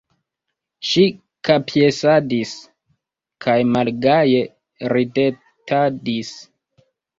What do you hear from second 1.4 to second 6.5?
kapjesadis kaj malgaje ridetadis.